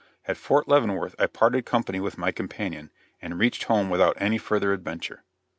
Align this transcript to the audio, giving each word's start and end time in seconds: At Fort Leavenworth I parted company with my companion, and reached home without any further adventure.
At 0.25 0.35
Fort 0.35 0.67
Leavenworth 0.67 1.13
I 1.19 1.27
parted 1.27 1.67
company 1.67 1.99
with 1.99 2.17
my 2.17 2.31
companion, 2.31 2.89
and 3.21 3.37
reached 3.37 3.65
home 3.65 3.91
without 3.91 4.19
any 4.19 4.39
further 4.39 4.73
adventure. 4.73 5.23